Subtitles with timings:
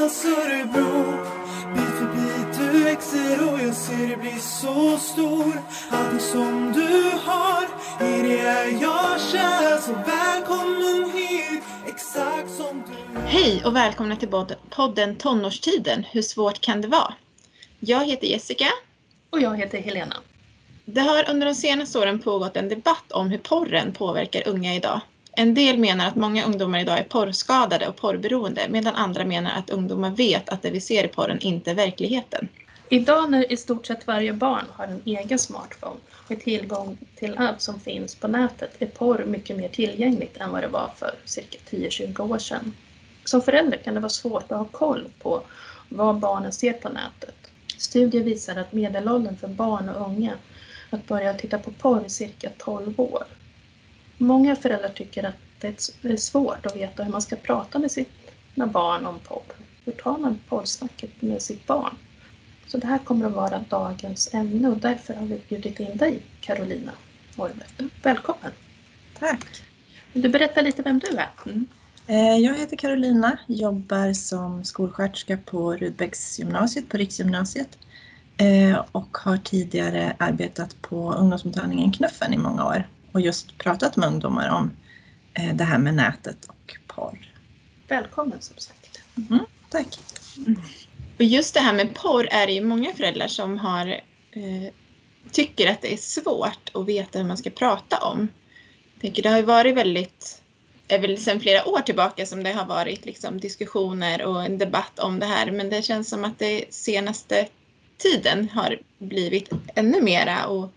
[0.00, 1.12] Johannas Örebro
[1.74, 7.10] Bit för bit du växer och jag ser dig bli så stor Allting som du
[7.24, 7.64] har,
[8.06, 14.28] i det är jag kär Så välkommen hit, exakt som du Hej och välkomna till
[14.70, 16.04] podden Tonårstiden.
[16.10, 17.14] Hur svårt kan det vara?
[17.80, 18.66] Jag heter Jessica.
[19.30, 20.16] Och jag heter Helena.
[20.84, 25.00] Det har under de senaste åren pågått en debatt om hur porren påverkar unga idag.
[25.32, 29.70] En del menar att många ungdomar idag är porrskadade och porrberoende medan andra menar att
[29.70, 32.48] ungdomar vet att det vi ser i porren inte är verkligheten.
[32.88, 37.60] Idag när i stort sett varje barn har en egen smartphone med tillgång till allt
[37.60, 41.58] som finns på nätet är porr mycket mer tillgängligt än vad det var för cirka
[41.70, 42.74] 10-20 år sedan.
[43.24, 45.42] Som förälder kan det vara svårt att ha koll på
[45.88, 47.34] vad barnen ser på nätet.
[47.78, 50.32] Studier visar att medelåldern för barn och unga
[50.90, 53.24] att börja titta på porr är cirka 12 år.
[54.22, 58.66] Många föräldrar tycker att det är svårt att veta hur man ska prata med sina
[58.66, 59.42] barn om porr.
[59.84, 61.94] Hur tar man porrsnacket med sitt barn?
[62.66, 66.22] Så det här kommer att vara dagens ämne och därför har vi bjudit in dig
[66.40, 66.92] Carolina
[67.36, 67.92] Orvet.
[68.02, 68.52] Välkommen!
[69.18, 69.46] Tack!
[70.12, 71.30] Vill du berätta lite vem du är?
[72.06, 77.78] Eh, Jag heter Carolina, jobbar som skolsköterska på Rudbecksgymnasiet, på Riksgymnasiet
[78.36, 84.08] eh, och har tidigare arbetat på ungdomsmottagningen Knuffen i många år och just pratat med
[84.08, 84.70] ungdomar om
[85.34, 87.34] eh, det här med nätet och porr.
[87.88, 89.00] Välkommen som sagt.
[89.68, 89.98] Tack!
[91.18, 93.86] Och just det här med porr är det ju många föräldrar som har,
[94.30, 94.72] eh,
[95.30, 98.28] tycker att det är svårt att veta hur man ska prata om.
[98.94, 100.42] Jag tänker, det har ju varit väldigt,
[100.88, 104.98] är väl sedan flera år tillbaka som det har varit liksom diskussioner och en debatt
[104.98, 105.50] om det här.
[105.50, 107.48] Men det känns som att det senaste
[107.98, 110.72] tiden har blivit ännu mera och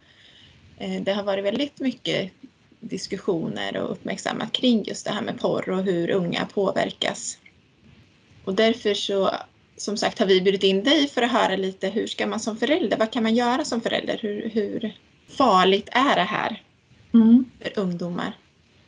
[0.78, 2.32] det har varit väldigt mycket
[2.80, 7.38] diskussioner och uppmärksammat kring just det här med porr och hur unga påverkas.
[8.46, 9.30] Och därför så
[9.78, 12.58] som sagt har vi bjudit in dig för att höra lite hur ska man som
[12.58, 14.20] förälder, vad kan man göra som förälder?
[14.22, 16.62] Hur, hur farligt är det här
[17.14, 17.46] Mm.
[17.60, 18.38] för ungdomar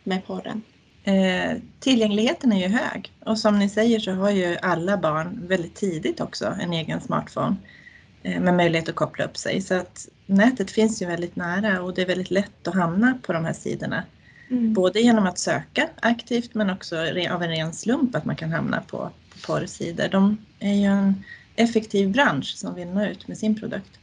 [0.03, 0.61] med porren?
[1.03, 5.75] Eh, tillgängligheten är ju hög och som ni säger så har ju alla barn väldigt
[5.75, 7.55] tidigt också en egen smartphone eh,
[8.25, 9.61] med möjlighet att koppla upp sig.
[9.61, 13.33] Så att nätet finns ju väldigt nära och det är väldigt lätt att hamna på
[13.33, 14.03] de här sidorna.
[14.49, 18.81] Både genom att söka aktivt men också av en ren slump att man kan hamna
[18.81, 18.97] på,
[19.29, 20.07] på porrsidor.
[20.07, 21.23] De är ju en
[21.55, 23.99] effektiv bransch som vill nå ut med sin produkt.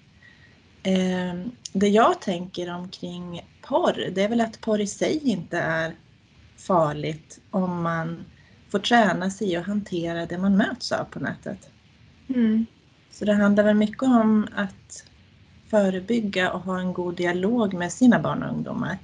[0.83, 1.35] Eh,
[1.73, 5.95] det jag tänker omkring porr, det är väl att porr i sig inte är
[6.57, 8.25] farligt om man
[8.71, 11.71] får träna sig i att hantera det man möts av på nätet.
[12.29, 12.67] Mm.
[13.13, 15.05] Så det handlar väl mycket om att
[15.71, 18.99] förebygga och ha en god dialog med sina barn och ungdomar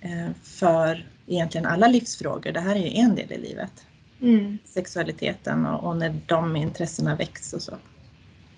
[0.00, 2.52] eh, för egentligen alla livsfrågor.
[2.52, 3.72] Det här är ju en del i livet.
[4.20, 4.58] Mm.
[4.64, 7.74] Sexualiteten och, och när de intressena väcks och så.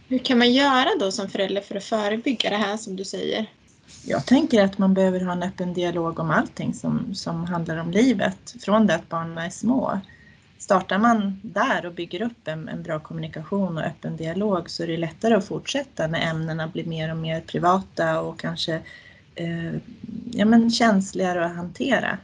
[0.08, 3.46] Hur kan man göra då som förälder för att förebygga det här som du säger?
[4.04, 7.90] Jag tänker att man behöver ha en öppen dialog om allting som, som handlar om
[7.90, 10.00] livet från det att barnen är små.
[10.60, 14.86] Startar man där och bygger upp en, en bra kommunikation och öppen dialog så är
[14.86, 18.80] det lättare att fortsätta när ämnena blir mer och mer privata och kanske
[19.34, 19.72] eh,
[20.32, 22.18] ja, men känsligare att hantera.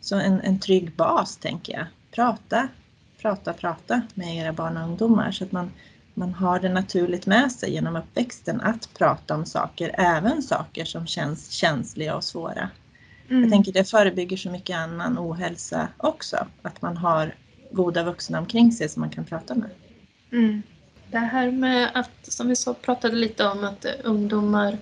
[0.00, 1.86] Så en, en trygg bas tänker jag.
[2.10, 2.68] Prata,
[3.22, 5.70] prata, prata med era barn och ungdomar så att man,
[6.14, 11.06] man har det naturligt med sig genom uppväxten att prata om saker, även saker som
[11.06, 12.70] känns känsliga och svåra.
[13.28, 17.34] Jag tänker det förebygger så mycket annan ohälsa också, att man har
[17.76, 19.70] goda vuxna omkring sig som man kan prata med.
[20.32, 20.62] Mm.
[21.10, 24.78] Det här med att, som vi så pratade lite om, att ungdomar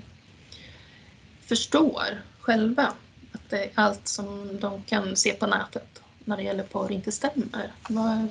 [1.46, 2.92] förstår själva
[3.32, 7.72] att det, allt som de kan se på nätet när det gäller porr inte stämmer.
[7.88, 8.28] Vad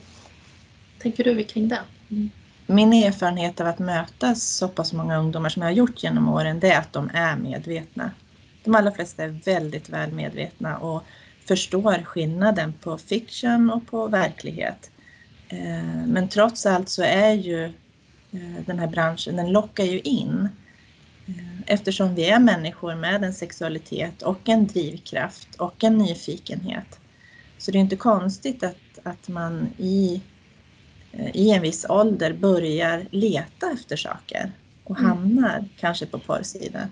[0.99, 1.81] tänker du kring det?
[2.65, 6.59] Min erfarenhet av att möta så pass många ungdomar som jag har gjort genom åren,
[6.59, 8.11] det är att de är medvetna.
[8.63, 11.03] De allra flesta är väldigt väl medvetna och
[11.47, 14.91] förstår skillnaden på fiction och på verklighet.
[15.49, 17.65] Eh, Men trots allt så är ju
[18.31, 20.49] eh, den här branschen, den lockar ju in.
[21.27, 26.99] Eh, Eftersom vi är människor med en sexualitet och en drivkraft och en nyfikenhet.
[27.57, 30.21] Så det är inte konstigt att, att man i,
[31.33, 34.51] i en viss ålder börjar leta efter saker
[34.83, 35.09] och Mm.
[35.11, 36.87] hamnar kanske på porrsidan.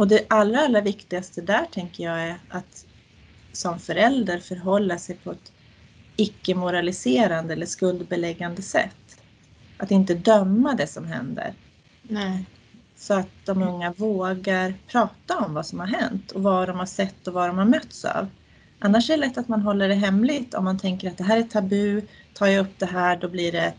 [0.00, 2.86] Och det allra, allra viktigaste där tänker jag är att
[3.52, 5.52] som förälder förhålla sig på ett
[6.16, 9.22] icke-moraliserande eller skuldbeläggande sätt.
[9.78, 11.54] Att inte döma det som händer.
[12.02, 12.44] Nej.
[12.96, 16.86] Så att de unga vågar prata om vad som har hänt och vad de har
[16.86, 18.28] sett och vad de har mötts av.
[18.78, 21.38] Annars är det lätt att man håller det hemligt om man tänker att det här
[21.38, 22.02] är tabu,
[22.34, 23.72] tar jag upp det här då blir det,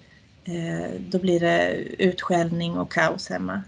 [0.43, 3.63] eh, då blir det utskällning och kaos hemma.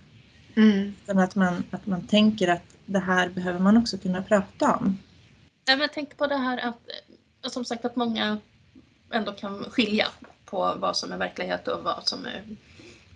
[0.56, 0.96] Mm.
[1.04, 4.98] Utan att man, att man tänker att det här behöver man också kunna prata om.
[5.66, 6.80] Ja, men Jag tänker på det här att,
[7.44, 8.38] eh, som sagt att många
[9.12, 10.08] ändå kan skilja
[10.46, 12.44] på vad som är verklighet och vad som är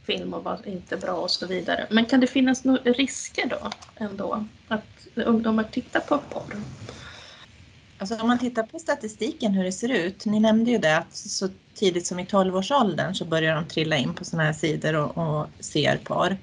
[0.06, 1.88] film och vad inte är bra och så vidare.
[1.90, 4.46] Men kan det finnas några risker då ändå?
[4.68, 6.62] Att ungdomar tittar på porr?
[7.98, 10.26] Alltså om man tittar på statistiken hur det ser ut.
[10.26, 14.14] Ni nämnde ju det att så tidigt som i 12-årsåldern så börjar de trilla in
[14.14, 16.38] på sådana här sidor och, och ser porr.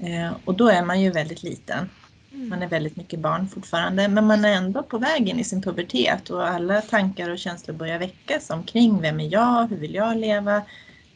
[0.00, 1.90] Eh, och då är man ju väldigt liten.
[2.30, 5.62] Man är väldigt mycket barn fortfarande men man är ändå på väg in i sin
[5.62, 10.16] pubertet och alla tankar och känslor börjar väckas omkring vem är jag, hur vill jag
[10.16, 10.62] leva,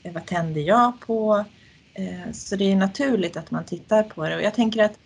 [0.04, 1.44] Eh, vad tänder jag på?
[1.94, 4.98] Eh, Så det är naturligt att man tittar på det och jag tänker att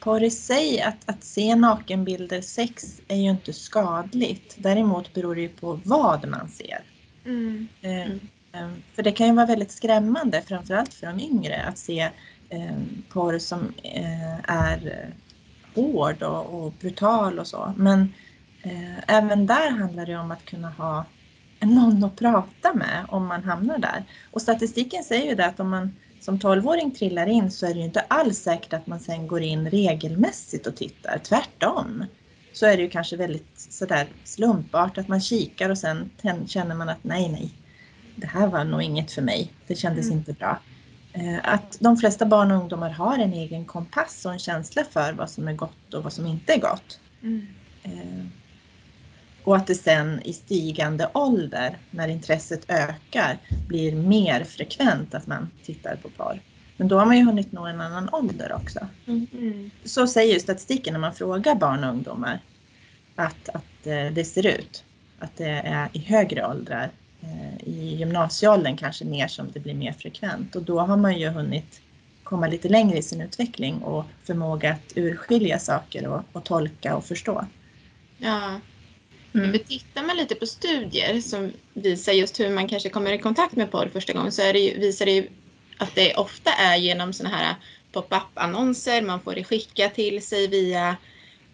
[0.00, 4.54] porr i sig, att, att se nakenbilder, sex är ju inte skadligt.
[4.58, 6.84] Däremot beror det ju på vad man ser.
[7.24, 7.68] Mm.
[7.82, 8.20] Mm.
[8.56, 12.10] Ehm, för det kan ju vara väldigt skrämmande, framförallt för de yngre, att se
[12.48, 15.14] ehm, porr som eh, är eh,
[15.74, 17.74] hård och, brutal och så.
[17.76, 18.14] Men
[18.62, 21.04] eh, även där handlar det om att kunna ha
[21.60, 24.04] någon att prata med om man hamnar där.
[24.30, 27.78] Och statistiken säger ju det att om man som 12-åring trillar in så är det
[27.78, 31.18] ju inte alls säkert att man sen går in regelmässigt och tittar.
[31.18, 32.04] Tvärtom
[32.52, 36.10] så är det ju kanske väldigt sådär slumpart att man kikar och sen
[36.46, 37.54] känner man att nej, nej,
[38.16, 39.52] det här var nog inget för mig.
[39.66, 40.18] Det kändes Mm.
[40.18, 40.60] inte bra.
[41.12, 45.12] Eh, Att de flesta barn och ungdomar har en egen kompass och en känsla för
[45.12, 47.00] vad som är gott och vad som inte är gott.
[47.22, 47.46] Mm.
[47.82, 48.26] Eh,
[49.44, 55.50] Och att det sen i stigande ålder, när intresset ökar, blir mer frekvent att man
[55.64, 56.40] tittar på porr.
[56.76, 58.88] Men då har man ju hunnit nå en annan ålder också.
[59.06, 59.70] Mm.
[59.84, 62.40] Så säger statistiken när man frågar barn och ungdomar
[63.16, 64.84] att, att eh, det ser ut.
[65.18, 66.90] Att det är i högre åldrar.
[67.26, 70.56] Eh, I gymnasieåldern kanske mer som det blir mer frekvent.
[70.56, 71.80] Och då har man ju hunnit
[72.22, 77.04] komma lite längre i sin utveckling och förmåga att urskilja saker och, och tolka och
[77.04, 77.46] förstå.
[78.18, 78.60] Ja.
[79.34, 79.50] Mm.
[79.50, 83.56] Men tittar man lite på studier som visar just hur man kanske kommer i kontakt
[83.56, 85.28] med porr första gången så det ju, visar det ju
[85.78, 87.54] att det ofta är genom sådana här
[87.92, 89.02] pop-up-annonser.
[89.02, 90.96] Man får det skickat till sig via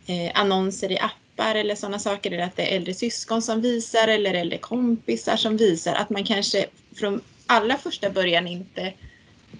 [0.07, 0.99] eh, annonser i
[1.37, 2.31] appar eller sådana saker.
[2.31, 5.95] Eller att det är äldre syskon som visar eller äldre kompisar som visar.
[5.95, 8.93] Att man kanske från allra första början inte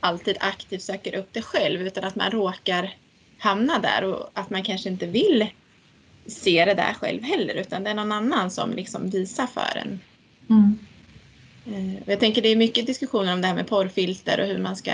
[0.01, 2.95] alltid aktivt söker upp det själv utan att man råkar
[3.39, 5.47] hamna där och att man kanske inte vill
[6.27, 10.01] se det där själv heller utan det är någon annan som liksom visar för en.
[11.67, 14.59] Eh, och Jag tänker det är mycket diskussioner om det här med porrfilter och hur
[14.59, 14.91] man ska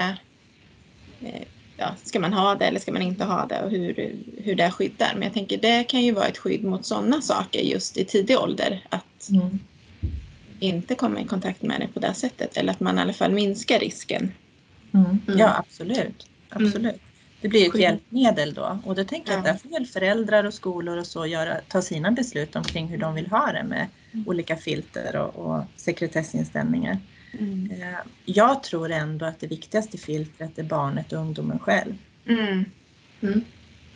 [1.20, 1.42] eh,
[1.80, 4.70] Ja, ska man ha det eller ska man inte ha det och hur, hur det
[4.70, 5.12] skyddar.
[5.14, 8.38] Men jag tänker det kan ju vara ett skydd mot sådana saker just i tidig
[8.38, 8.86] ålder.
[8.90, 9.58] Att Mm.
[10.60, 12.56] inte komma i kontakt med det på det sättet.
[12.56, 14.32] Eller att man i alla fall minskar risken.
[14.94, 15.06] Mm.
[15.06, 15.38] Mm.
[15.38, 16.26] Ja, absolut.
[16.50, 17.02] absolut.
[17.40, 17.82] Det blir ju ett Skydd.
[17.82, 19.52] hjälpmedel då och då tänker jag att Ja.
[19.52, 23.14] där får väl föräldrar och skolor och så göra, ta sina beslut omkring hur de
[23.14, 24.28] vill ha det med Mm.
[24.28, 26.98] olika filter och, och sekretessinställningar.
[27.32, 27.70] Mm.
[27.70, 31.94] Eh, Jag tror ändå att det viktigaste filtret är barnet och ungdomen själv.
[32.26, 32.64] Mm.
[33.20, 33.44] Mm.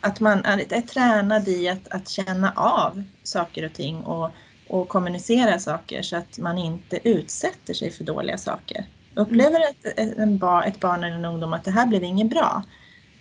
[0.01, 4.31] Att man är, är tränad i att, att känna av saker och ting och,
[4.67, 8.85] och kommunicera saker så att man inte utsätter sig för dåliga saker.
[9.15, 12.29] Upplever ett, ett, en bar, ett barn eller en ungdom att det här blev inget
[12.29, 12.63] bra,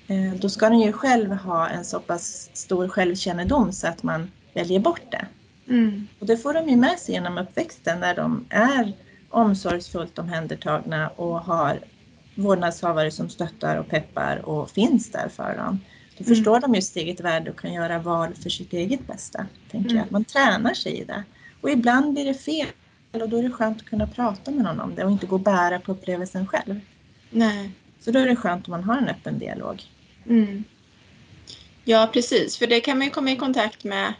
[0.06, 4.30] eh, då ska den ju själv ha en så pass stor självkännedom så att man
[4.54, 5.26] väljer bort det.
[5.68, 6.08] Mm.
[6.18, 8.92] Och det får de ju med sig genom uppväxten när de är
[9.34, 11.78] omsorgsfullt omhändertagna och har
[12.34, 15.80] vårdnadshavare som stöttar och peppar och finns där för dem.
[16.18, 16.36] Då Mm.
[16.36, 19.46] förstår de ju sitt eget värde och kan göra val för sitt eget bästa.
[19.70, 20.02] Tänker Mm.
[20.02, 20.12] jag.
[20.12, 21.22] Man tränar sig i det.
[21.60, 22.66] Och ibland blir det fel
[23.12, 25.34] och då är det skönt att kunna prata med någon om det och inte gå
[25.36, 26.80] och bära på upplevelsen själv.
[27.30, 27.70] Nej.
[28.00, 29.82] Så då är det skönt om man har en öppen dialog.
[30.28, 30.64] Mm.
[31.84, 32.58] Ja, precis.
[32.58, 34.12] För det kan man ju komma i kontakt med.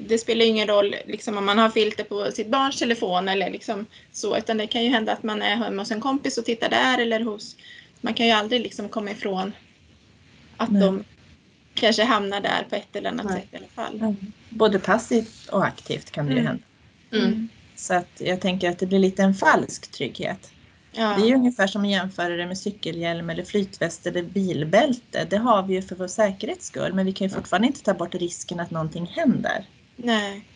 [0.00, 3.50] Det spelar ju ingen roll liksom, om man har filter på sitt barns telefon eller
[3.50, 4.36] liksom så.
[4.36, 6.98] Utan det kan ju hända att man är hemma hos en kompis och tittar där
[6.98, 7.56] eller hos...
[8.00, 9.52] Man kan ju aldrig liksom komma ifrån
[10.56, 10.82] att Nej.
[10.82, 11.04] de
[11.74, 13.40] kanske hamnar där på ett eller annat Nej.
[13.40, 14.14] sätt i alla fall.
[14.48, 16.46] Både passivt och aktivt kan det ju Mm.
[16.46, 16.64] hända.
[17.26, 17.48] Mm.
[17.76, 20.50] Så att jag tänker att det blir lite en falsk trygghet.
[20.92, 21.14] Ja.
[21.18, 25.26] Det är ju ungefär som att jämföra det med cykelhjälm eller flytväst eller bilbälte.
[25.30, 27.94] Det har vi ju för vår säkerhets skull men vi kan ju fortfarande inte ta
[27.94, 29.64] bort risken att någonting händer.
[29.96, 30.48] Nej.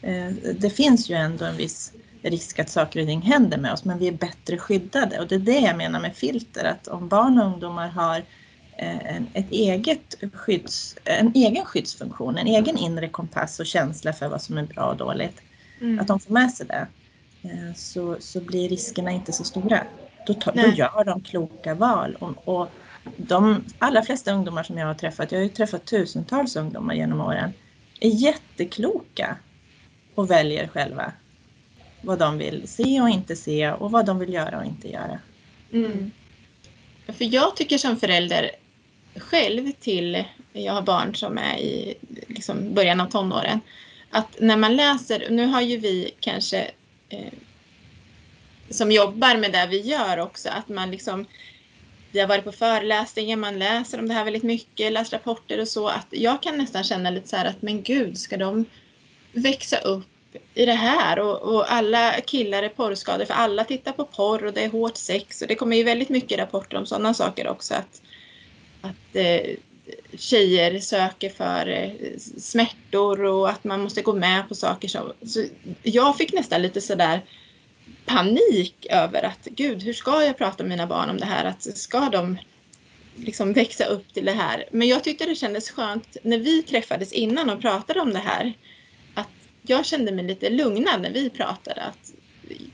[0.00, 1.92] Eh, Det finns ju ändå en viss
[2.22, 5.34] risk att saker och ting händer med oss men vi är bättre skyddade och det
[5.34, 8.18] är det jag menar med filter att om barn och ungdomar har
[8.72, 14.28] eh, en, ett eget skydds, en egen skyddsfunktion, en egen inre kompass och känsla för
[14.28, 15.42] vad som är bra och dåligt.
[15.80, 15.98] Mm.
[15.98, 16.88] Att de får med sig det
[17.42, 19.86] eh, så, så blir riskerna inte så stora.
[20.24, 22.16] Då, tar, då gör de kloka val.
[22.16, 22.76] Och, och
[23.16, 27.20] de allra flesta ungdomar som jag har träffat, jag har ju träffat tusentals ungdomar genom
[27.20, 27.54] åren,
[28.06, 29.36] är jättekloka
[30.14, 31.12] och väljer själva
[32.00, 35.18] vad de vill se och inte se och vad de vill göra och inte göra.
[35.72, 36.10] Mm.
[37.06, 38.50] För jag tycker som förälder
[39.16, 41.94] själv till, jag har barn som är i
[42.28, 43.60] liksom början av tonåren,
[44.10, 46.70] att när man läser, nu har ju vi kanske
[47.08, 47.32] eh,
[48.70, 51.26] som jobbar med det vi gör också, att man liksom
[52.14, 55.68] vi har varit på föreläsningar, man läser om det här väldigt mycket, läst rapporter och
[55.68, 55.88] så.
[55.88, 58.64] Att jag kan nästan känna lite så här att men gud, ska de
[59.32, 60.06] växa upp
[60.54, 61.18] i det här?
[61.18, 64.96] Och, och alla killar är porrskadade för alla tittar på porr och det är hårt
[64.96, 65.42] sex.
[65.42, 67.74] Och det kommer ju väldigt mycket rapporter om sådana saker också.
[67.74, 68.02] Att,
[68.80, 69.56] att eh,
[70.18, 75.12] tjejer söker för eh, smärtor och att man måste gå med på saker som...
[75.26, 75.44] Så
[75.82, 77.22] jag fick nästan lite sådär
[78.06, 81.44] panik över att gud, hur ska jag prata med mina barn om det här?
[81.44, 82.38] Att ska de
[83.16, 84.64] liksom växa upp till det här?
[84.72, 88.52] Men jag tyckte det kändes skönt när vi träffades innan och pratade om det här.
[89.14, 89.28] Att
[89.62, 91.82] jag kände mig lite lugnad när vi pratade.
[91.82, 92.12] Att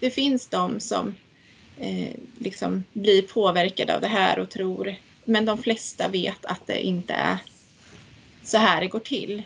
[0.01, 1.15] det finns de som
[1.79, 6.83] eh, liksom blir påverkade av det här och tror, men de flesta vet att det
[6.83, 7.39] inte är
[8.43, 9.43] så här det går till.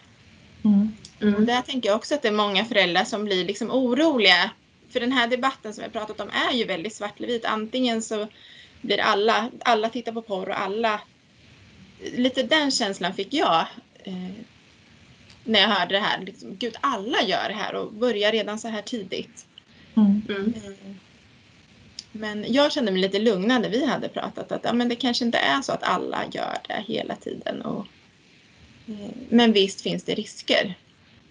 [0.65, 0.93] Mm.
[1.17, 1.47] Och Mm.
[1.47, 4.51] där tänker jag också att det är många föräldrar som blir liksom oroliga.
[4.95, 7.45] För den här debatten som vi har pratat om är ju väldigt svartvit.
[7.45, 8.29] Antingen så
[8.81, 11.01] blir alla, alla tittar på porr och alla...
[12.17, 13.67] Lite den känslan fick jag
[14.05, 14.31] eh,
[15.45, 16.21] när jag hörde det här.
[16.21, 19.47] Liksom, Gud, alla gör det här och börjar redan så här tidigt.
[19.97, 20.23] Mm.
[20.29, 20.55] Mm.
[22.13, 25.25] Men jag kände mig lite lugnad när vi hade pratat att ja, men det kanske
[25.25, 27.63] inte är så att alla gör det hela tiden.
[27.63, 27.87] Och,
[28.87, 30.75] eh, men visst finns det risker.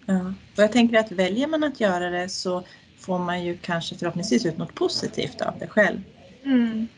[0.06, 0.34] Ja.
[0.56, 2.64] Och jag tänker att väljer man att göra det så
[3.04, 6.02] får man ju kanske förhoppningsvis ut något positivt av det själv.
[6.44, 6.88] Mm.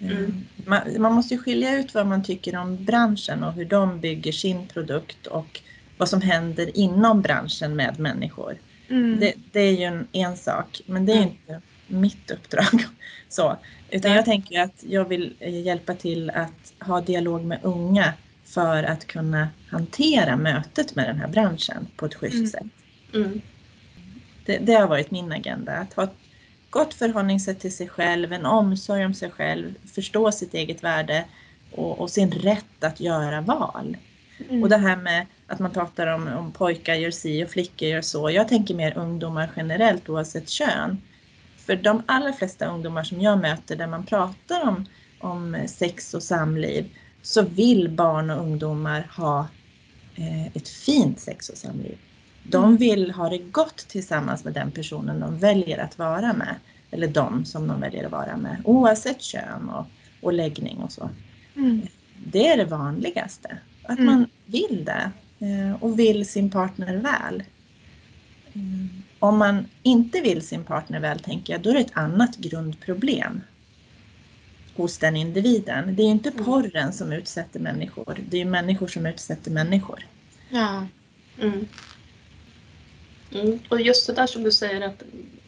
[0.00, 0.48] Mm.
[0.66, 4.32] Man, man måste ju skilja ut vad man tycker om branschen och hur de bygger
[4.32, 5.62] sin produkt och
[5.96, 8.60] vad som händer inom branschen med människor.
[8.88, 9.20] Mm.
[9.20, 11.28] Det, det är ju en, en sak, men det är Mm.
[11.30, 12.84] inte mitt uppdrag.
[13.28, 18.14] Så, utan jag tänker att jag vill eh, hjälpa till att ha dialog med unga
[18.44, 22.50] för att kunna hantera mötet med den här branschen på ett schysst Mm.
[22.50, 22.72] sätt.
[24.46, 26.16] Det, det har varit min agenda, att ha ett
[26.70, 31.24] gott förhållningssätt till sig själv, en omsorg om sig själv, förstå sitt eget värde
[31.72, 33.96] och, och sin rätt att göra val.
[34.48, 34.62] Mm.
[34.62, 38.02] Och det här med att man pratar om, om pojkar gör si och flickor gör
[38.02, 38.30] så.
[38.30, 41.02] Jag tänker mer ungdomar generellt oavsett kön.
[41.56, 44.86] För de allra flesta ungdomar som jag möter där man pratar om,
[45.20, 46.90] om sex och samliv
[47.22, 49.48] så vill barn och ungdomar ha
[50.14, 51.98] eh, ett fint sex och samliv.
[52.42, 52.76] De Mm.
[52.76, 56.54] vill ha det gott tillsammans med den personen de väljer att vara med.
[56.90, 58.56] Eller de som de väljer att vara med.
[58.64, 59.86] Oavsett kön och,
[60.20, 61.10] och läggning och så.
[61.56, 61.80] Mm.
[62.26, 63.58] Det är det vanligaste.
[63.82, 64.06] Att Mm.
[64.14, 65.10] man vill det
[65.46, 67.42] eh, och vill sin partner väl.
[68.54, 68.88] Mm.
[69.18, 73.40] Om man inte vill sin partner väl, tänker jag, då är det ett annat grundproblem
[74.76, 75.96] hos den individen.
[75.96, 76.44] Det är ju inte Mm.
[76.44, 80.06] porren som utsätter människor, det är människor som utsätter människor.
[80.50, 80.86] Ja.
[81.40, 81.66] Mm.
[83.34, 83.58] Mm.
[83.68, 85.02] Och just det där som du säger att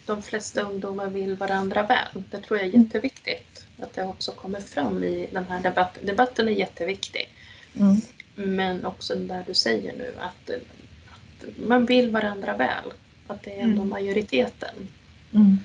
[0.06, 2.22] de flesta ungdomar vill varandra väl.
[2.30, 3.66] Det tror jag är jätteviktigt.
[3.78, 6.06] Att det också kommer fram i den här debatten.
[6.06, 7.28] Debatten är jätteviktig.
[7.74, 8.00] Mm.
[8.34, 12.84] Men också det där du säger nu att, att man vill varandra väl.
[13.26, 13.88] Att det är ändå Mm.
[13.88, 14.88] majoriteten
[15.32, 15.58] Mm.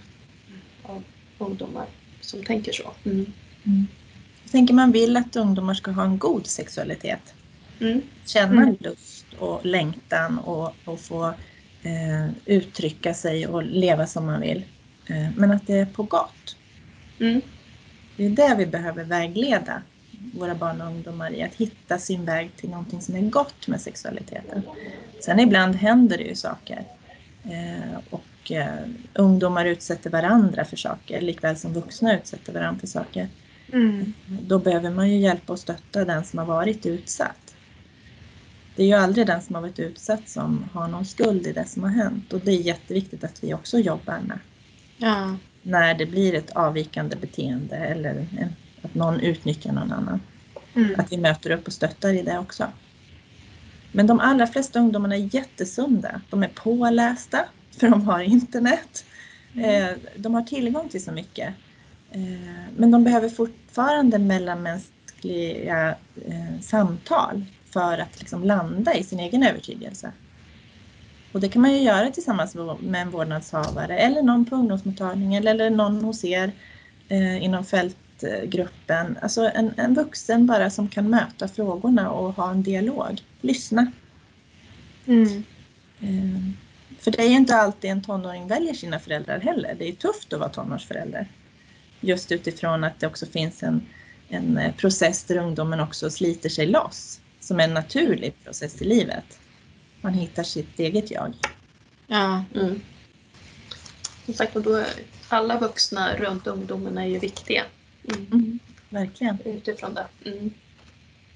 [0.83, 1.03] av
[1.38, 1.85] ungdomar
[2.21, 2.91] som tänker så.
[3.03, 3.25] Mm.
[3.63, 3.88] Mm.
[4.43, 7.33] Jag tänker man vill att ungdomar ska ha en god sexualitet.
[7.79, 8.01] Mm.
[8.25, 8.77] Känna Mm.
[8.79, 11.33] lust och längtan och, och få
[12.45, 14.63] uttrycka sig och leva som man vill.
[15.07, 16.55] Eh, men att det är på gott.
[17.19, 17.41] Mm.
[18.17, 19.81] Det är det vi behöver vägleda
[20.33, 21.43] våra barn och ungdomar i.
[21.43, 24.62] Att hitta sin väg till någonting som är gott med sexualiteten.
[25.19, 26.83] Sen ibland händer det ju saker.
[27.43, 33.27] Eh, och eh, ungdomar utsätter varandra för saker likväl som vuxna utsätter varandra för saker.
[33.74, 34.13] Mm.
[34.27, 37.48] Då behöver man ju hjälpa och stötta den som har varit utsatt.
[38.79, 41.65] Det är ju aldrig den som har varit utsatt som har någon skuld i det
[41.65, 44.39] som har hänt och det är jätteviktigt att vi också jobbar med
[44.98, 45.36] Ja.
[45.62, 50.19] när det blir ett avvikande beteende eller en, att någon utnyttjar någon annan.
[50.75, 51.00] Mm.
[51.00, 52.67] Att vi möter upp och stöttar i det också.
[53.91, 56.21] Men de allra flesta ungdomarna är jättesunda.
[56.29, 57.45] De är pålästa
[57.79, 59.05] för de har internet.
[59.53, 59.83] Mm.
[59.89, 61.53] Eh, De har tillgång till så mycket.
[62.12, 62.21] Eh,
[62.77, 64.93] Men de behöver fortfarande mellanmänsklig
[65.24, 65.95] mänskliga
[66.25, 70.11] eh, samtal för att liksom landa i sin egen övertygelse.
[71.31, 75.69] Och det kan man ju göra tillsammans med en vårdnadshavare eller någon på ungdomsmottagningen eller
[75.69, 76.51] någon hos er
[77.09, 79.17] eh, inom fältgruppen.
[79.21, 83.21] Alltså en, en vuxen bara som kan möta frågorna och ha en dialog.
[83.41, 83.91] Lyssna.
[85.05, 85.43] Mm.
[85.99, 86.53] Eh,
[86.99, 89.75] för det är ju inte alltid en tonåring väljer sina föräldrar heller.
[89.79, 91.27] Det är tufft att vara tonårsförälder.
[92.01, 93.81] Just utifrån att det också finns en,
[94.29, 97.21] en eh, process där ungdomen också sliter sig loss.
[97.39, 99.39] Som en naturlig process i livet.
[100.01, 101.34] Man hittar sitt eget jag.
[102.08, 102.43] Ja.
[102.55, 102.81] Mm.
[104.25, 104.88] Som sagt, och då är
[105.27, 107.63] alla vuxna runt ungdomen är ju viktiga.
[108.08, 108.25] Mm.
[108.25, 109.38] Mm, verkligen.
[109.46, 110.29] Utifrån det.
[110.29, 110.53] Mm.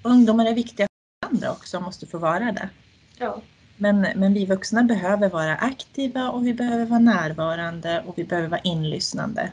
[0.02, 0.88] Ungdomar är viktiga
[1.22, 2.70] för andra också och måste få vara det.
[3.18, 3.42] Ja.
[3.78, 8.50] Men, men vi vuxna behöver vara aktiva och vi behöver vara närvarande och vi behöver
[8.50, 9.52] vara inlyssnande.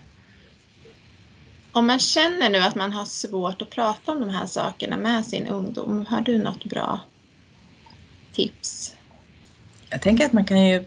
[1.73, 5.27] Om man känner nu att man har svårt att prata om de här sakerna med
[5.27, 7.01] sin ungdom, har du något bra
[8.33, 8.97] tips?
[9.91, 10.85] Jag tänker att man kan ju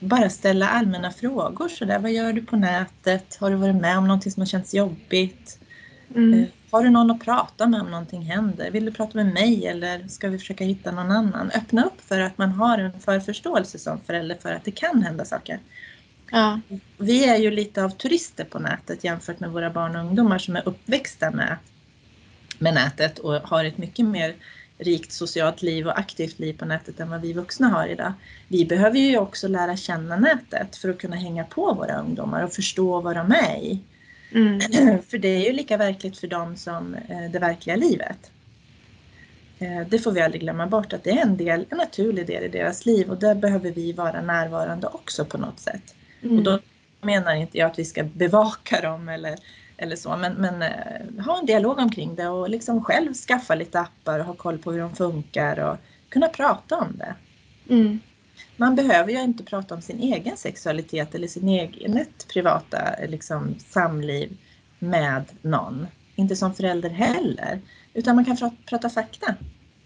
[0.00, 1.98] bara ställa allmänna frågor sådär.
[1.98, 3.36] Vad gör du på nätet?
[3.40, 5.60] Har du varit med om någonting som har känts jobbigt?
[6.14, 6.40] Mm.
[6.40, 8.70] Eh, Har du någon att prata med om någonting händer?
[8.70, 11.50] Vill du prata med mig eller ska vi försöka hitta någon annan?
[11.50, 15.24] Öppna upp för att man har en förförståelse som förälder för att det kan hända
[15.24, 15.60] saker.
[16.30, 16.60] Ja.
[16.98, 20.56] Vi är ju lite av turister på nätet jämfört med våra barn och ungdomar som
[20.56, 21.56] är uppväxta med,
[22.58, 24.34] med nätet och har ett mycket mer
[24.78, 28.12] rikt socialt liv och aktivt liv på nätet än vad vi vuxna har idag.
[28.48, 32.52] Vi behöver ju också lära känna nätet för att kunna hänga på våra ungdomar och
[32.52, 33.80] förstå vad de är i.
[34.32, 34.60] Mm.
[35.02, 38.30] För det är ju lika verkligt för dem som eh, det verkliga livet.
[39.58, 42.44] Eh, Det får vi aldrig glömma bort att det är en, del, en naturlig del
[42.44, 45.94] i deras liv och där behöver vi vara närvarande också på något sätt.
[46.22, 46.36] Mm.
[46.36, 46.58] Och då
[47.00, 49.36] menar inte jag att vi ska bevaka dem eller,
[49.76, 53.80] eller så, men, men eh, ha en dialog omkring det och liksom själv skaffa lite
[53.80, 55.76] appar och ha koll på hur de funkar och
[56.08, 57.14] kunna prata om det.
[57.74, 58.00] Mm.
[58.56, 64.36] Man behöver ju inte prata om sin egen sexualitet eller sin eget privata liksom, samliv
[64.78, 65.86] med någon.
[66.16, 67.60] Inte som förälder heller.
[67.94, 69.34] Utan man kan prata, prata fakta.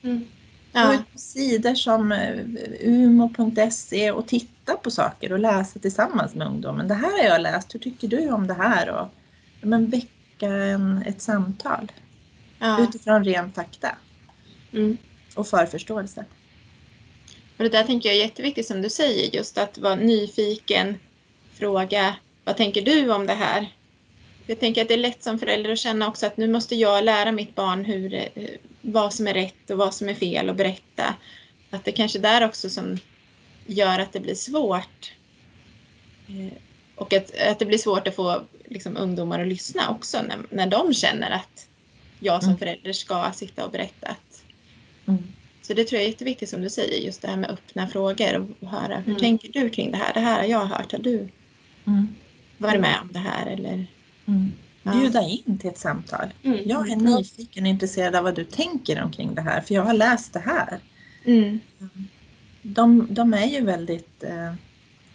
[0.02, 0.24] Mm.
[0.72, 0.94] Gå Ja.
[0.94, 2.38] ut på sidor som eh,
[2.80, 6.88] umo.se och titta på saker och läsa tillsammans med ungdomen.
[6.88, 8.88] Det här har jag läst, hur tycker du om det här?
[8.90, 9.08] Och,
[9.60, 11.92] men väcka en, ett samtal
[12.58, 12.80] Ja.
[12.82, 13.96] utifrån ren fakta
[14.72, 14.96] Mm.
[15.34, 16.24] och förförståelse.
[17.56, 20.98] Och det där tänker jag är jätteviktigt som du säger, just att vara nyfiken,
[21.54, 23.66] fråga vad tänker du om det här?
[24.46, 27.04] Jag tänker att det är lätt som förälder att känna också att nu måste jag
[27.04, 28.28] lära mitt barn hur, eh,
[28.82, 31.14] vad som är rätt och vad som är fel och berätta.
[31.70, 32.98] Att det kanske där också som
[33.66, 35.12] gör att det blir svårt.
[36.28, 36.52] Eh,
[36.94, 40.66] Och att, att det blir svårt att få liksom, ungdomar att lyssna också när, när
[40.66, 41.66] de känner att
[42.20, 42.58] jag som Mm.
[42.58, 44.08] förälder ska sitta och berätta.
[44.08, 44.44] Att,
[45.08, 45.22] Mm.
[45.62, 48.46] så det tror jag är jätteviktigt som du säger, just det här med öppna frågor
[48.60, 49.20] och höra hur Mm.
[49.20, 50.14] tänker du kring det här?
[50.14, 51.28] Det här har jag hört, har du
[51.86, 52.08] Mm.
[52.58, 53.46] varit med om det här?
[53.46, 53.86] Eller,
[54.28, 54.52] Mm.
[54.82, 56.32] Bjuda in till ett samtal.
[56.42, 56.58] Mm.
[56.64, 59.92] Jag är nyfiken och intresserad av vad du tänker omkring det här, för jag har
[59.94, 60.78] läst det här.
[61.24, 61.60] mm.
[62.62, 64.54] De, de är ju väldigt eh,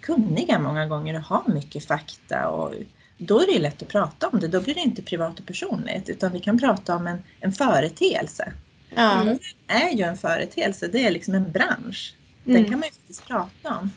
[0.02, 2.74] kunniga många gånger och har mycket fakta och
[3.18, 4.48] då är det ju lätt att prata om det.
[4.48, 8.54] Då blir det inte privat och personligt utan vi kan prata om en, en företeelse.
[8.96, 9.22] Ja.
[9.22, 9.38] Mm.
[9.68, 12.16] Det är ju en företeelse, det är liksom en bransch.
[12.44, 12.70] Den Mm.
[12.70, 13.92] kan man ju faktiskt prata om.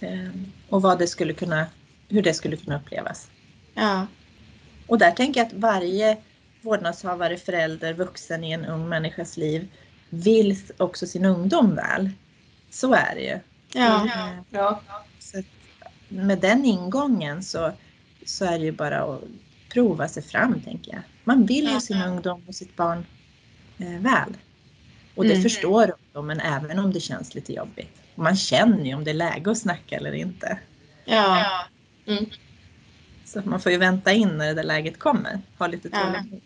[0.00, 0.30] Eh,
[0.68, 1.66] och vad det skulle kunna,
[2.08, 3.30] hur det skulle kunna upplevas.
[3.74, 4.06] Ja.
[4.90, 6.16] Och där tänker jag att varje
[6.62, 9.68] vårdnadshavare, förälder, vuxen i en ung människas liv
[10.10, 12.10] vill också sin ungdom väl.
[12.70, 13.38] Så är det ju.
[13.80, 14.04] Ja.
[14.04, 14.80] Eh, Ja.
[15.18, 15.44] Så att
[16.08, 17.72] med den ingången så,
[18.26, 19.20] så är det ju bara att
[19.72, 21.02] prova sig fram, tänker jag.
[21.24, 21.80] Man vill ju Ja.
[21.80, 23.06] sin ungdom och sitt barn
[23.78, 24.36] eh, väl.
[25.14, 25.42] Och det Mm.
[25.42, 28.00] förstår ungdomen även om det känns lite jobbigt.
[28.14, 30.58] Och man känner ju om det är läge att snacka eller inte.
[31.04, 31.46] Ja.
[32.06, 32.26] Mm.
[33.32, 35.40] Så man får ju vänta in när det där läget kommer.
[35.58, 35.98] Ha lite Ja.
[36.00, 36.40] tålamod.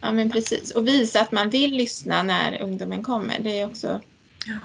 [0.00, 0.70] ja, men precis.
[0.70, 3.38] Och visa att man vill lyssna när ungdomen kommer.
[3.40, 4.00] Det är också,
[4.46, 4.58] Ja.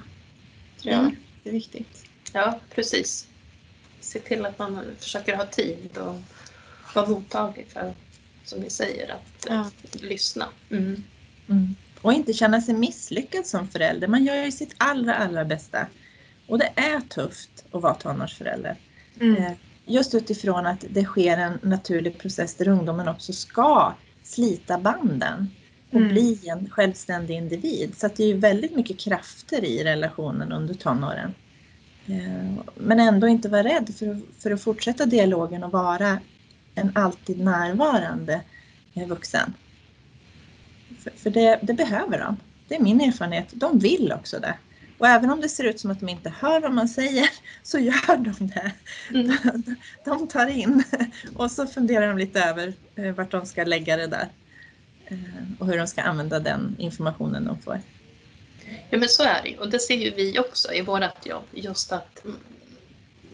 [0.81, 1.15] tror jag, Mm.
[1.43, 2.05] det är viktigt.
[2.33, 3.27] ja, precis.
[3.99, 6.15] Se till att man försöker ha tid och
[6.95, 7.93] vara mottaglig för,
[8.45, 9.71] som ni säger, att eh, Ja.
[10.01, 10.45] lyssna.
[10.69, 11.03] Mm.
[11.49, 11.75] Mm.
[12.01, 14.07] Och inte känna sig misslyckad som förälder.
[14.07, 15.87] Man gör ju sitt allra, allra bästa.
[16.47, 18.75] Och det är tufft att vara tonårsförälder.
[19.19, 19.53] Mm.
[19.85, 25.55] Just utifrån att det sker en naturlig process där ungdomen också ska slita banden
[25.89, 26.09] och Mm.
[26.09, 27.97] bli en självständig individ.
[27.97, 31.33] Så att det är ju väldigt mycket krafter i relationen under tonåren.
[32.05, 36.19] Eh, Men ändå inte vara rädd för att, för att fortsätta dialogen och vara
[36.75, 38.41] en alltid närvarande
[38.93, 39.53] eh, vuxen.
[40.99, 42.37] För, för det, det behöver de.
[42.67, 43.47] Det är min erfarenhet.
[43.53, 44.55] De vill också det.
[45.01, 47.29] Och även om det ser ut som att de inte hör vad man säger
[47.63, 48.71] så gör de det.
[49.09, 49.37] Mm.
[50.05, 50.83] De tar in
[51.35, 54.27] och så funderar de lite över eh, vart de ska lägga det där.
[55.05, 55.17] Eh,
[55.59, 57.81] Och hur de ska använda den informationen de får.
[58.89, 61.43] Ja men så är det och det ser ju vi också i vårt jobb.
[61.51, 62.37] Just att mm,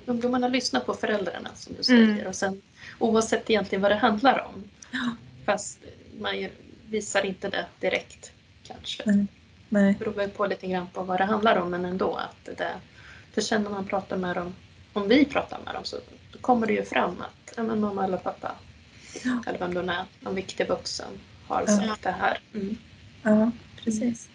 [0.06, 2.28] ungdomarna lyssnar på föräldrarna som du säger Mm.
[2.28, 2.62] och sen
[3.00, 4.64] oavsett egentligen vad det handlar om.
[4.92, 5.16] Ja.
[5.46, 5.80] Fast
[6.20, 6.48] man
[6.90, 8.32] visar inte det direkt
[8.64, 9.04] kanske.
[9.04, 9.28] Mm.
[9.70, 9.96] Nej.
[10.00, 12.74] Det beror på lite grann på vad det handlar om men ändå att det,
[13.34, 14.56] det känner när man pratar med dem,
[14.94, 15.98] om vi pratar med dem så
[16.42, 18.52] kommer det ju fram att ja, men mamma eller pappa
[19.24, 19.44] Ja.
[19.48, 21.08] eller vem det är, någon viktig vuxen
[21.48, 21.78] har Ja.
[21.78, 22.40] sagt det här.
[22.54, 22.78] Mm.
[23.24, 23.52] Ja,
[23.84, 24.30] precis.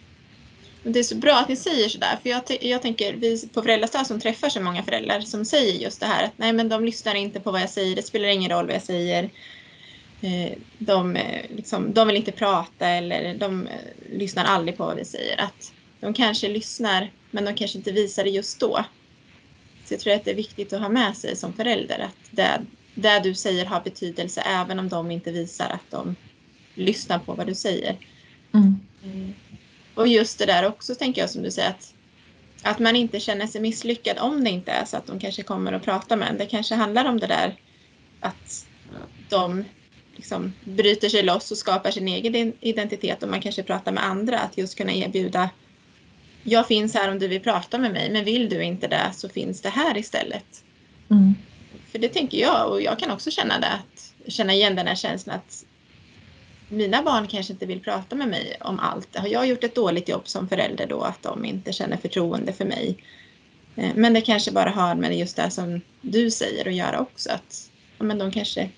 [0.83, 3.63] Men Det är så bra att ni säger sådär, för jag, jag tänker vi på
[3.63, 6.85] föräldrastöd som träffar så många föräldrar som säger just det här att nej men de
[6.85, 9.31] lyssnar inte på vad jag säger, det spelar ingen roll vad jag säger.
[10.23, 13.73] Eh, De, eh, liksom, de vill inte prata eller de eh,
[14.11, 15.41] lyssnar aldrig på vad vi säger.
[15.41, 18.85] Att de kanske lyssnar men de kanske inte visar det just då.
[19.85, 22.63] Så jag tror att det är viktigt att ha med sig som förälder att det,
[22.95, 26.17] det du säger har betydelse även om de inte visar att de
[26.75, 27.97] lyssnar på vad du säger.
[28.55, 28.81] Mm.
[29.95, 31.95] Och just det där också tänker jag som du säger att,
[32.63, 35.73] att man inte känner sig misslyckad om det inte är så att de kanske kommer
[35.73, 36.39] och pratar med en.
[36.39, 37.57] Det kanske handlar om det där
[38.21, 38.67] att
[39.29, 39.65] de
[40.17, 44.39] liksom bryter sig loss och skapar sin egen identitet och man kanske pratar med andra.
[44.39, 45.51] Att just kunna erbjuda
[46.43, 49.29] jag finns här om du vill prata med mig men vill du inte det så
[49.29, 50.65] finns det här istället.
[51.11, 51.35] Mm.
[51.93, 53.69] För det tänker jag och jag kan också känna det.
[53.69, 55.65] Att känna igen den här känslan att
[56.69, 59.17] mina barn kanske inte vill prata med mig om allt.
[59.17, 62.65] Har jag gjort ett dåligt jobb som förälder då att de inte känner förtroende för
[62.65, 62.97] mig?
[63.77, 67.31] Eh, Men det kanske bara har med just det som du säger att göra också.
[67.31, 68.69] Att ja, men de, kanske,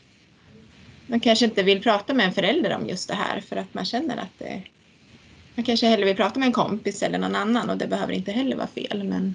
[1.07, 3.85] de kanske inte vill prata med en förälder om just det här för att man
[3.85, 4.63] känner att det
[5.55, 8.33] man kanske hellre vill prata med en kompis eller någon annan och det behöver inte
[8.33, 9.05] heller vara fel.
[9.05, 9.35] Men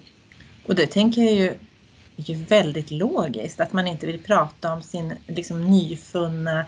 [0.65, 1.59] Och det tänker jag ju
[2.17, 6.65] är ju väldigt logiskt att man inte vill prata om sin liksom, nyfunna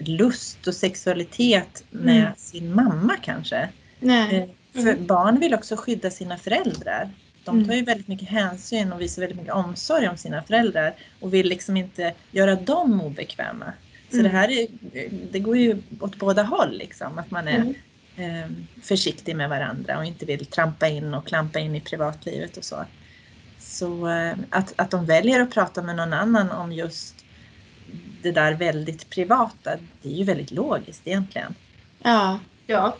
[0.00, 2.34] lust och sexualitet med Mm.
[2.36, 3.68] sin mamma kanske.
[3.98, 4.48] nej.
[4.74, 7.14] Eh, För barn vill också skydda sina föräldrar.
[7.44, 7.64] De Mm.
[7.64, 11.46] tar ju väldigt mycket hänsyn och visar väldigt mycket omsorg om sina föräldrar och vill
[11.48, 13.74] liksom inte göra dem obekväma.
[14.10, 14.32] Så Mm.
[14.32, 14.68] det här är,
[15.32, 17.74] det går ju åt båda håll liksom, att man är Mm.
[18.16, 18.50] eh,
[18.88, 22.86] försiktig med varandra och inte vill trampa in och klampa in i privatlivet och så.
[23.58, 27.26] Så eh, att, att de väljer att prata med någon annan om just
[28.22, 31.54] det där väldigt privata, det är ju väldigt logiskt egentligen.
[31.98, 32.40] Ja.
[32.66, 32.98] Ja.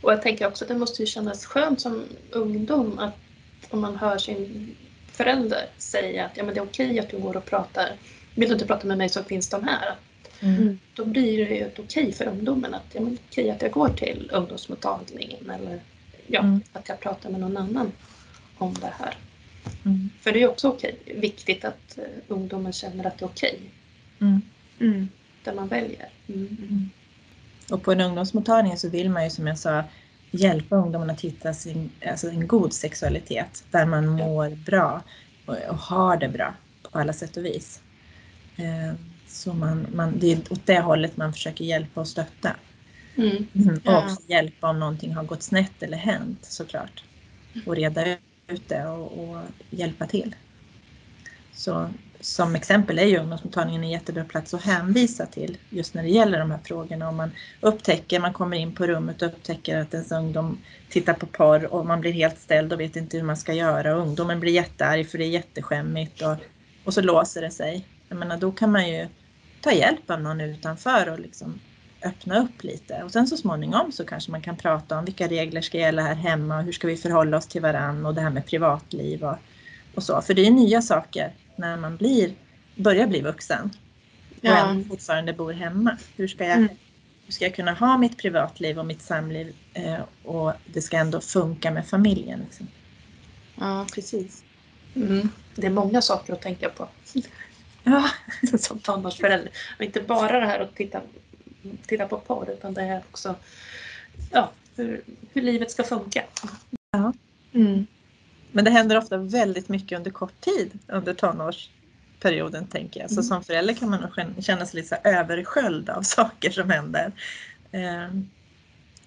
[0.00, 3.20] Och jag tänker också att det måste ju kännas skönt som ungdom att
[3.70, 4.76] om man hör sin
[5.12, 8.00] förälder säga att ja, men det är okej att du går och pratar.
[8.34, 9.94] Vill du inte prata med mig så finns de här.
[10.40, 10.78] Mm.
[10.94, 13.88] Då blir det ju ett okej för ungdomen att ja, men okej att jag går
[13.88, 15.80] till ungdomsmottagningen eller
[16.26, 16.60] ja, Mm.
[16.72, 17.92] att jag pratar med någon annan
[18.58, 19.14] om det här.
[19.84, 20.10] Mm.
[20.20, 20.96] För det är också okej.
[21.06, 23.58] Viktigt att eh, ungdomen känner att det är okej,
[24.20, 24.42] Mm.
[24.80, 25.08] Mm.
[25.44, 26.08] det man väljer.
[26.26, 26.90] Mm.
[27.70, 29.84] Och på en ungdomsmottagning så vill man ju som jag sa
[30.30, 35.02] hjälpa ungdomarna att hitta sin, alltså en god sexualitet där man mår bra
[35.46, 37.80] och, och har det bra på alla sätt och vis.
[38.56, 38.94] Eh,
[39.26, 42.56] så man, man, det är åt det hållet man försöker hjälpa och stötta.
[43.16, 43.48] Mm.
[43.84, 43.98] Och Ja.
[44.04, 47.04] också hjälpa om någonting har gått snett eller hänt såklart.
[47.66, 48.06] Och reda
[48.48, 50.36] ut det och, och hjälpa till.
[51.52, 56.08] Så som exempel är ju ungdomsmottagningen en jättebra plats att hänvisa till just när det
[56.08, 57.08] gäller de här frågorna.
[57.08, 61.26] Om man upptäcker, man kommer in på rummet och upptäcker att ens ungdom tittar på
[61.26, 63.96] porr och man blir helt ställd och vet inte hur man ska göra.
[63.96, 66.36] Och ungdomen blir jättearg för det är jätteskämmigt och,
[66.84, 67.88] och så låser det sig.
[68.08, 69.08] Jag menar, då kan man ju
[69.60, 71.60] ta hjälp av någon utanför och liksom
[72.04, 73.02] öppna upp lite.
[73.04, 76.14] Och sen så småningom så kanske man kan prata om vilka regler ska gälla här
[76.14, 79.36] hemma och hur ska vi förhålla oss till varann och det här med privatliv och,
[79.94, 80.22] och så.
[80.22, 82.34] För det är nya saker när man blir,
[82.74, 83.70] börjar bli vuxen
[84.30, 84.56] och Ja.
[84.70, 85.98] ändå fortfarande bor hemma.
[86.16, 86.68] Hur ska, jag, Mm.
[87.26, 91.20] hur ska jag kunna ha mitt privatliv och mitt samliv eh, och det ska ändå
[91.20, 92.40] funka med familjen?
[92.40, 92.68] Liksom.
[93.60, 94.44] ja, precis.
[94.94, 95.28] Mm.
[95.56, 96.88] Det är många saker att tänka på
[97.84, 98.10] Ja,
[98.58, 99.50] som tonårsförälder.
[99.78, 101.00] Och inte bara det här att titta,
[101.86, 103.34] titta på porr utan det är också
[104.30, 106.24] ja, hur, hur livet ska funka.
[107.52, 107.86] Mm.
[108.52, 113.10] Men det händer ofta väldigt mycket under kort tid under tonårsperioden tänker jag.
[113.10, 113.24] Så Mm.
[113.24, 117.12] som förälder kan man nog känna- sig lite översköljd av saker som händer.
[117.72, 118.08] Eh,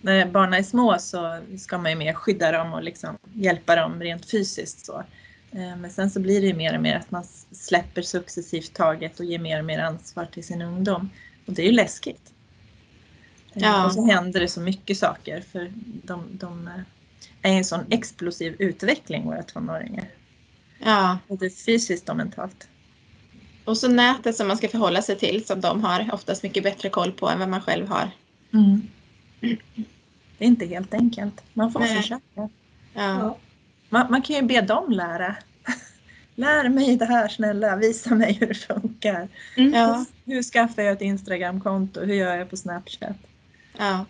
[0.01, 4.01] när barnen är små så ska man ju mer skydda dem och liksom hjälpa dem
[4.01, 4.85] rent fysiskt.
[4.85, 5.03] Så.
[5.51, 9.19] Eh, men sen så blir det ju mer och mer att man släpper successivt taget
[9.19, 11.09] och ger mer och mer ansvar till sin ungdom.
[11.45, 12.31] Och det är ju läskigt.
[13.53, 13.85] Eh, Ja.
[13.85, 15.71] Och så händer det så mycket saker för
[16.03, 16.73] de, de eh,
[17.41, 20.05] är i en sån explosiv utveckling våra tonåringar.
[20.83, 22.67] Ja, Både fysiskt och mentalt.
[23.65, 26.89] och så nätet som man ska förhålla sig till som de har oftast mycket bättre
[26.89, 28.11] koll på än vad man själv har.
[30.37, 31.43] Det är inte helt enkelt.
[31.53, 31.95] Man får Nej.
[31.97, 32.21] försöka.
[32.35, 32.49] Ja,
[32.93, 33.37] Ja.
[33.89, 35.35] Man, man kan ju be dem lära.
[36.35, 39.27] Lär mig det här snälla, visa mig hur det funkar.
[39.55, 41.99] ja, Hur skaffar jag ett Instagramkonto?
[42.01, 43.15] Hur gör jag på Snapchat?
[43.77, 44.05] ja,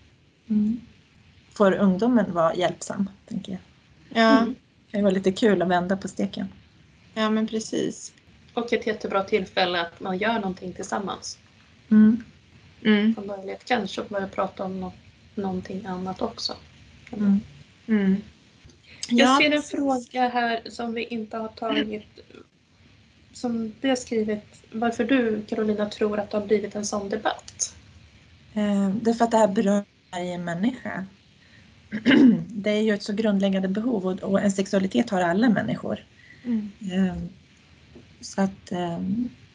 [1.53, 3.61] Får ungdomen vara hjälpsam, tänker jag.
[4.23, 4.55] ja, Mm.
[4.91, 6.47] Det vara lite kul att vända på steken.
[7.13, 8.13] ja men precis.
[8.53, 11.37] Och ett jättebra tillfälle att man gör någonting tillsammans.
[11.89, 12.23] Mm.
[12.83, 13.65] Mm, Som möjligt.
[13.65, 14.93] Kanske börja prata om nå-
[15.35, 16.53] någonting annat också.
[17.11, 17.39] Mm.
[17.87, 18.15] mm.
[19.09, 22.19] Jag Ja, ser en fråga här som vi inte har tagit.
[23.33, 24.63] Som du har skrivit.
[24.71, 27.77] Varför du Carolina tror att det har blivit en sån debatt.
[28.53, 31.07] Eh, det är för att det här berör varje människa.
[32.47, 36.05] Det är ju ett så grundläggande behov och, och en sexualitet har alla människor.
[36.43, 36.73] Mm.
[36.79, 37.17] Eh,
[38.21, 38.99] Så att eh,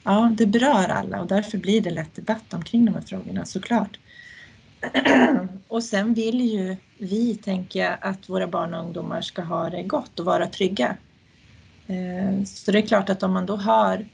[0.04, 3.98] ja, det berör alla och därför blir det lätt debatt omkring de här frågorna såklart.
[5.68, 9.82] Och sen vill ju vi, tänker jag, att våra barn och ungdomar ska ha det
[9.82, 10.96] gott och vara trygga.
[11.86, 14.06] Eh, så det är klart att om man då hör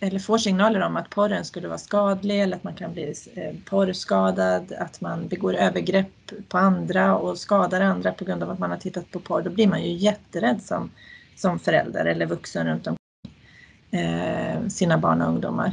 [0.00, 3.54] eller får signaler om att porren skulle vara skadlig eller att man kan bli eh,
[3.64, 8.70] porrskadad, att man begår övergrepp på andra och skadar andra på grund av att man
[8.70, 10.90] har tittat på porr, då blir man ju jätterädd som,
[11.36, 15.72] som förälder eller vuxen runt omkring eh, sina barn och ungdomar.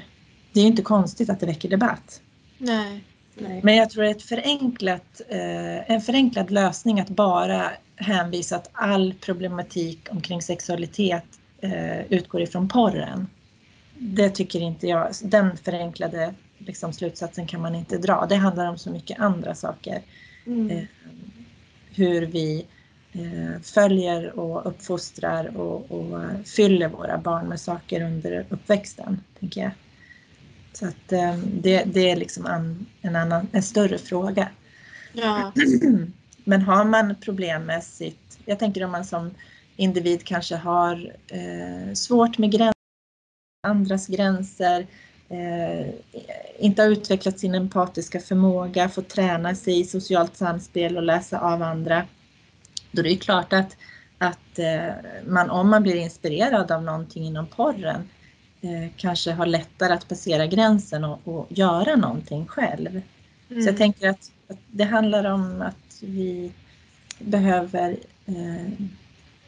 [0.54, 2.21] Det är ju inte konstigt att det väcker debatt.
[2.58, 3.04] Nej.
[3.39, 3.62] Nej.
[3.63, 10.08] Men jag tror att förenklat, eh, en förenklad lösning att bara hänvisa att all problematik
[10.12, 11.26] omkring sexualitet
[11.62, 13.28] eh, utgår ifrån porren.
[13.93, 18.26] Det tycker inte jag, den förenklade liksom, slutsatsen kan man inte dra.
[18.30, 20.02] Det handlar om så mycket andra saker.
[20.45, 20.69] Mm.
[20.69, 20.84] Eh,
[21.95, 22.65] hur vi
[23.63, 29.71] följer och uppfostrar och, och fyller våra barn med saker under uppväxten, tänker jag.
[30.80, 34.50] Så att eh, det, det är liksom en, en, annan, en större fråga.
[35.13, 35.52] Ja.
[36.44, 39.32] Men har man problemmässigt, jag tänker om man som
[39.76, 42.74] individ kanske har eh, svårt med gränser,
[43.68, 44.88] andras gränser,
[45.30, 45.88] eh,
[46.60, 51.62] inte har utvecklat sin empatiska förmåga, får träna sig i socialt samspel och läsa av
[51.62, 52.06] andra.
[52.92, 53.78] Då är det ju klart att,
[54.18, 54.94] att eh,
[55.28, 58.10] man, om man blir inspirerad av någonting inom porren,
[58.98, 63.02] kanske har lättare att passera gränsen och, och göra någonting själv.
[63.50, 63.63] Mm.
[63.63, 66.52] Så jag tänker att, att det handlar om att vi
[67.20, 68.86] behöver eh,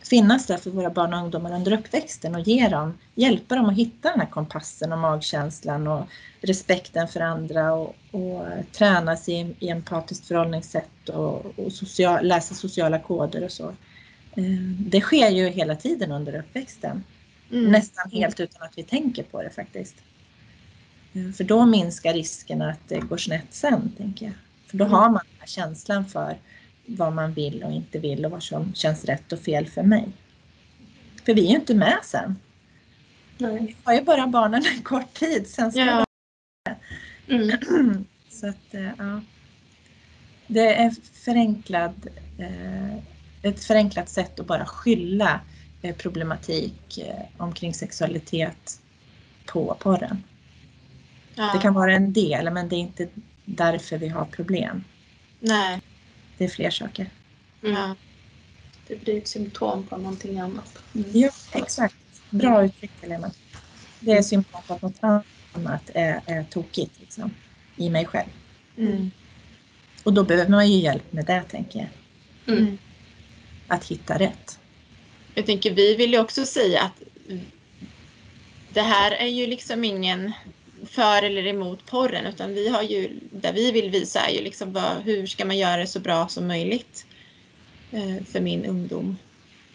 [0.10, 3.76] finnas där för våra barn och ungdomar under uppväxten och ge dem, hjälpa dem att
[3.76, 6.06] hitta den här kompassen och magkänslan och
[6.42, 12.56] respekten för andra och, och träna sig i, i empatiskt förhållningssätt och, och social, läsa
[12.56, 13.68] sociala koder och så.
[14.36, 14.44] Eh,
[14.78, 17.04] det sker ju hela tiden under uppväxten.
[17.52, 17.72] Mm.
[17.72, 19.96] Nästan helt utan att vi tänker på det faktiskt.
[21.14, 24.36] Eh, För då minskar riskerna att det går snett sen, tänker jag.
[24.68, 24.94] För då Mm.
[24.98, 26.38] har man den här känslan för
[26.86, 30.08] vad man vill och inte vill och vad som känns rätt och fel för mig.
[31.26, 32.36] För vi är ju inte med sen.
[33.38, 33.60] Nej.
[33.66, 36.06] Vi har ju bara barnen en kort tid, sen ska Ja.
[37.28, 37.58] Mm.
[38.30, 39.22] Så att, eh, ja.
[40.48, 42.08] Det är förenklad,
[42.38, 42.96] eh,
[43.42, 45.40] ett förenklat sätt att bara skylla
[45.98, 48.82] problematik eh, omkring sexualitet
[49.46, 50.24] på porren.
[51.36, 51.52] Ja.
[51.54, 53.08] Det kan vara en del, men det är inte
[53.46, 54.84] därför vi har problem.
[55.40, 55.82] Nej.
[56.38, 57.10] Det är fler saker.
[57.64, 57.76] Mm.
[57.76, 57.96] Ja.
[58.88, 60.84] Det blir ett symptom på någonting annat.
[61.14, 61.96] Ja, exakt.
[62.30, 63.32] Bra uttryckt Helena.
[64.00, 65.04] Det är symptom på att något
[65.54, 67.32] annat är, är tokigt liksom,
[67.76, 68.30] i mig själv.
[68.78, 69.12] Mm.
[70.04, 72.58] Och då behöver man ju hjälp med det, tänker jag.
[72.58, 72.78] Mm.
[73.68, 74.60] Att hitta rätt.
[75.40, 77.02] Jag tänker, vi vill ju också säga att
[78.74, 80.32] det här är ju liksom ingen
[80.86, 84.74] för eller emot porren utan vi har ju, där vi vill visa är ju liksom
[84.74, 87.06] vad, hur ska man göra det så bra som möjligt
[87.92, 89.18] eh, för min ungdom.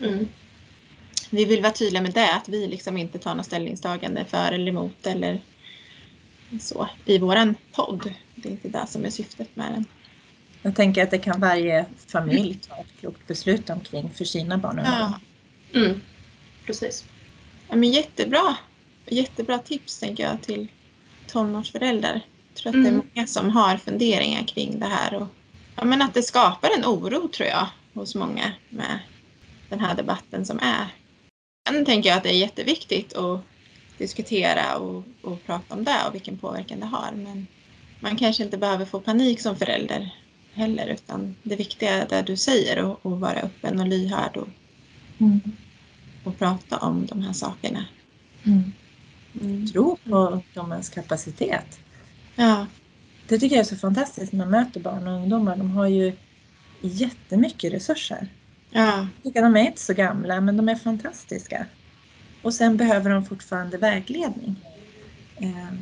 [0.00, 0.28] Mm.
[1.30, 4.68] Vi vill vara tydliga med det, att vi liksom inte tar något ställningstagande för eller
[4.68, 5.40] emot eller
[6.60, 8.14] så i våran podd.
[8.34, 9.84] Det är inte det som är syftet med den.
[10.62, 14.78] Jag tänker att det kan varje familj ta ett klokt beslut omkring för sina barn
[14.78, 15.00] och ungdomar.
[15.00, 15.20] Ja.
[15.74, 16.00] Mm.
[16.66, 17.04] Precis.
[17.68, 18.56] Ja, men jättebra.
[19.06, 20.68] Jättebra tips tänker jag till
[21.26, 22.20] tonårsföräldrar.
[22.48, 23.06] Jag tror att det är Mm.
[23.14, 25.14] många som har funderingar kring det här.
[25.14, 25.26] Och,
[25.76, 28.98] ja, men att det skapar en oro tror jag hos många med
[29.68, 30.86] den här debatten som är.
[31.68, 33.40] Sen tänker jag att det är jätteviktigt att
[33.98, 37.12] diskutera och, och prata om det och vilken påverkan det har.
[37.12, 37.46] Men
[38.00, 40.10] man kanske inte behöver få panik som förälder
[40.52, 44.48] heller utan det viktiga är det du säger och, och vara öppen och lyhörd och,
[45.18, 45.40] Mm.
[46.24, 47.84] Och prata om de här sakerna.
[48.44, 48.72] Mm.
[49.40, 49.66] Mm.
[49.66, 51.78] Tro på ungdomens kapacitet.
[52.34, 52.66] Ja,
[53.28, 55.56] Det tycker jag är så fantastiskt när man möter barn och ungdomar.
[55.56, 56.12] De har ju
[56.80, 58.28] jättemycket resurser.
[58.70, 61.66] ja, de är inte så gamla men de är fantastiska.
[62.42, 64.56] Och sen behöver de fortfarande vägledning.
[65.36, 65.74] Eh,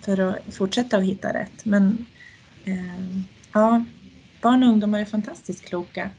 [0.00, 1.64] för att fortsätta att hitta rätt.
[1.64, 2.06] Men
[2.64, 3.20] eh,
[3.52, 3.84] ja,
[4.42, 6.10] barn och ungdomar är fantastiskt kloka.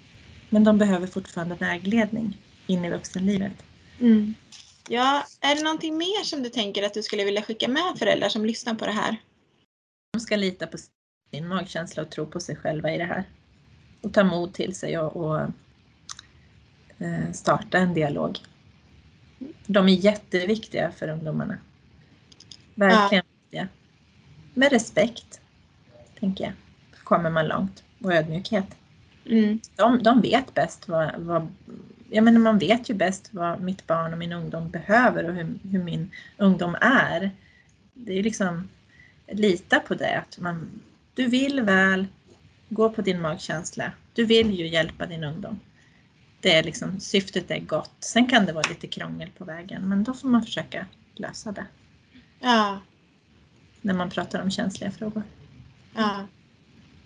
[0.49, 3.63] Men de behöver fortfarande vägledning in i vuxenlivet.
[3.99, 4.34] mm.
[4.89, 5.25] ja.
[5.41, 8.45] Är det någonting mer som du tänker att du skulle vilja skicka med föräldrar som
[8.45, 9.17] lyssnar på det här?
[10.13, 10.77] De ska lita på
[11.32, 13.23] sin magkänsla och tro på sig själva i det här.
[14.01, 15.41] Och ta mod till sig och, och
[16.97, 18.39] eh, starta en dialog.
[19.65, 21.58] De är jätteviktiga för ungdomarna.
[22.75, 23.67] Verkligen viktiga.
[24.53, 25.41] Med respekt,
[26.19, 26.53] tänker jag,
[27.03, 27.84] kommer man långt.
[28.03, 28.75] Och ödmjukhet.
[29.25, 29.60] Mm.
[29.75, 31.47] De, de vet bäst vad, vad...
[32.10, 35.60] Jag menar, man vet ju bäst vad mitt barn och min ungdom behöver och hur,
[35.72, 37.32] hur min ungdom är.
[37.93, 38.70] Det är ju liksom
[39.32, 40.17] lita på det.
[40.17, 40.82] Att man,
[41.15, 42.08] du vill väl,
[42.70, 43.91] gå på din magkänsla.
[44.13, 45.60] Du vill ju hjälpa din ungdom.
[46.41, 47.91] Det är liksom, syftet är gott.
[48.00, 51.65] Sen kan det vara lite krångel på vägen, men då får man försöka lösa det.
[52.39, 52.80] Ja,
[53.82, 55.24] När man pratar om känsliga frågor.
[55.96, 56.28] ja,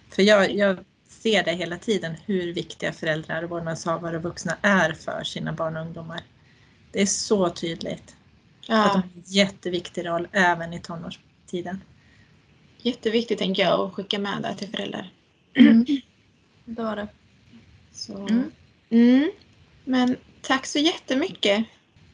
[0.10, 0.78] För jag, jag
[1.12, 5.82] ser det hela tiden hur viktiga föräldrar, vårdnadshavare och vuxna är för sina barn och
[5.86, 6.22] ungdomar.
[6.92, 8.16] Det är så tydligt.
[8.62, 8.82] Att de ja.
[8.82, 11.82] har en jätteviktig roll även i tonårstiden.
[12.78, 15.14] Jätteviktigt tänker jag att skicka med det till föräldrar.
[16.66, 17.08] Det var det.
[17.92, 18.18] Så.
[18.18, 18.52] Mm.
[18.90, 19.32] Mm.
[19.86, 21.66] Men tack så jättemycket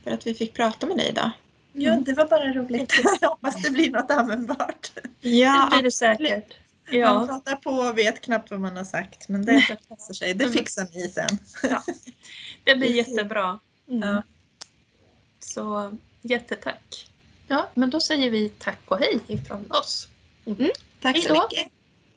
[0.04, 1.32] för att vi fick prata med dig idag.
[1.74, 2.94] Ja, det var bara roligt.
[3.22, 4.92] Jag hoppas det blir något användbart.
[5.22, 6.54] Ja, det blir det säkert.
[6.92, 10.34] Man Ja, pratar på och vet knappt vad man har sagt, men det passar sig.
[10.34, 11.38] Det fixar ni sen.
[12.64, 13.60] det blir jättebra.
[13.90, 14.10] Mm.
[14.10, 14.24] Ja.
[15.40, 17.10] Så jättetack.
[17.48, 20.08] Ja, men då säger vi tack och hej ifrån oss.
[21.02, 21.72] Tack Hej så mycket.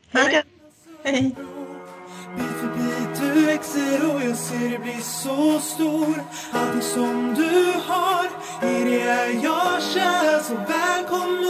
[0.08, 0.70] Hej då.
[1.10, 1.36] Hej.
[2.36, 7.72] Bit för bit du växer och jag ser dig bli så stor Allting som du
[7.86, 8.26] har,
[8.62, 11.40] i det är jag kär Så välkommen